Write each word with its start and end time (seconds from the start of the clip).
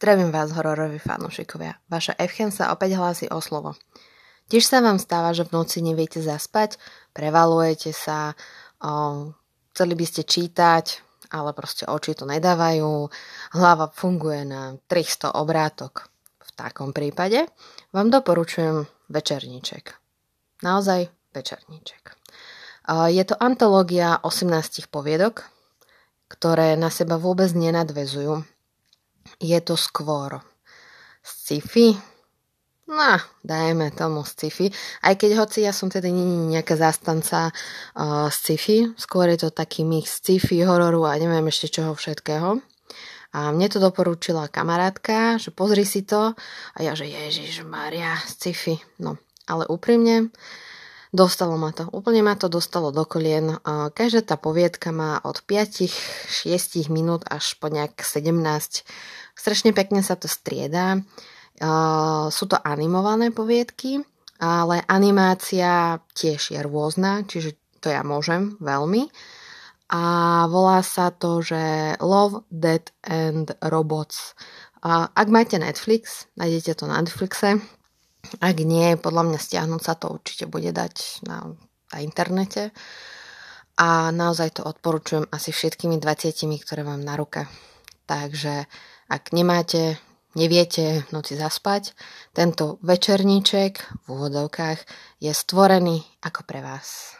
Zdravím 0.00 0.32
vás, 0.32 0.48
hororoví 0.56 0.96
fanúšikovia. 0.96 1.76
Vaša 1.92 2.16
Evchen 2.16 2.48
sa 2.48 2.72
opäť 2.72 2.96
hlási 2.96 3.28
o 3.28 3.36
slovo. 3.44 3.76
Tiež 4.48 4.64
sa 4.64 4.80
vám 4.80 4.96
stáva, 4.96 5.36
že 5.36 5.44
v 5.44 5.52
noci 5.52 5.84
neviete 5.84 6.24
zaspať, 6.24 6.80
prevalujete 7.12 7.92
sa, 7.92 8.32
o, 8.80 9.28
chceli 9.76 9.92
by 9.92 10.04
ste 10.08 10.24
čítať, 10.24 11.04
ale 11.36 11.52
proste 11.52 11.84
oči 11.84 12.16
to 12.16 12.24
nedávajú, 12.24 13.12
hlava 13.52 13.92
funguje 13.92 14.48
na 14.48 14.80
300 14.88 15.36
obrátok. 15.36 16.08
V 16.48 16.50
takom 16.56 16.96
prípade 16.96 17.44
vám 17.92 18.08
doporučujem 18.08 18.88
večerníček. 19.12 20.00
Naozaj 20.64 21.12
večerníček. 21.36 22.16
Je 22.88 23.24
to 23.28 23.36
antológia 23.36 24.16
18 24.24 24.48
poviedok, 24.88 25.44
ktoré 26.32 26.72
na 26.80 26.88
seba 26.88 27.20
vôbec 27.20 27.52
nenadvezujú 27.52 28.48
je 29.40 29.58
to 29.64 29.74
skôr 29.74 30.38
sci-fi, 31.24 31.96
no, 32.86 33.12
dajme 33.40 33.90
tomu 33.96 34.22
sci-fi, 34.22 34.68
aj 35.02 35.14
keď 35.16 35.30
hoci 35.40 35.64
ja 35.64 35.72
som 35.72 35.88
teda 35.88 36.12
nejaká 36.12 36.76
zástanca 36.76 37.48
uh, 37.50 38.28
sci-fi, 38.28 38.92
skôr 39.00 39.32
je 39.32 39.48
to 39.48 39.50
taký 39.50 39.82
mix 39.88 40.20
sci-fi, 40.20 40.62
hororu 40.62 41.08
a 41.08 41.16
neviem 41.16 41.48
ešte 41.48 41.80
čoho 41.80 41.96
všetkého. 41.96 42.60
A 43.30 43.54
mne 43.54 43.70
to 43.70 43.78
doporúčila 43.78 44.50
kamarátka, 44.50 45.38
že 45.38 45.54
pozri 45.54 45.86
si 45.86 46.02
to 46.02 46.34
a 46.74 46.78
ja, 46.82 46.98
že 46.98 47.06
Ježiš 47.06 47.62
Maria, 47.62 48.18
sci-fi. 48.26 48.74
No, 48.98 49.22
ale 49.46 49.70
úprimne, 49.70 50.34
Dostalo 51.10 51.58
ma 51.58 51.74
to, 51.74 51.90
úplne 51.90 52.22
ma 52.22 52.38
to 52.38 52.46
dostalo 52.46 52.94
do 52.94 53.02
kolien. 53.02 53.58
Každá 53.66 54.22
tá 54.22 54.38
poviedka 54.38 54.94
má 54.94 55.18
od 55.26 55.42
5-6 55.42 55.90
minút 56.86 57.26
až 57.26 57.58
po 57.58 57.66
nejak 57.66 57.98
17. 57.98 58.30
Strašne 59.34 59.74
pekne 59.74 60.06
sa 60.06 60.14
to 60.14 60.30
strieda. 60.30 61.02
Sú 62.30 62.44
to 62.46 62.54
animované 62.62 63.34
poviedky, 63.34 64.06
ale 64.38 64.86
animácia 64.86 65.98
tiež 66.14 66.54
je 66.54 66.60
rôzna, 66.62 67.26
čiže 67.26 67.58
to 67.82 67.90
ja 67.90 68.06
môžem 68.06 68.54
veľmi. 68.62 69.10
A 69.90 70.02
volá 70.46 70.78
sa 70.86 71.10
to, 71.10 71.42
že 71.42 71.98
Love, 71.98 72.46
Dead 72.54 72.86
and 73.02 73.50
Robots. 73.58 74.38
Ak 74.86 75.26
máte 75.26 75.58
Netflix, 75.58 76.30
nájdete 76.38 76.78
to 76.78 76.86
na 76.86 77.02
Netflixe, 77.02 77.58
ak 78.40 78.56
nie, 78.62 79.00
podľa 79.00 79.32
mňa 79.32 79.38
stiahnuť 79.40 79.82
sa 79.82 79.94
to 79.96 80.12
určite 80.12 80.44
bude 80.46 80.70
dať 80.70 81.24
na, 81.26 81.56
na 81.92 81.96
internete. 82.04 82.70
A 83.80 84.12
naozaj 84.12 84.60
to 84.60 84.62
odporúčujem 84.68 85.24
asi 85.32 85.56
všetkými 85.56 85.96
20, 85.96 86.36
ktoré 86.64 86.84
mám 86.84 87.00
na 87.00 87.16
ruke. 87.16 87.48
Takže 88.04 88.68
ak 89.08 89.32
nemáte, 89.32 89.96
neviete 90.36 91.06
v 91.06 91.08
noci 91.16 91.34
zaspať, 91.34 91.96
tento 92.36 92.76
večerníček 92.84 94.04
v 94.04 94.06
úvodovkách 94.06 94.84
je 95.22 95.32
stvorený 95.32 96.04
ako 96.20 96.40
pre 96.44 96.60
vás. 96.60 97.19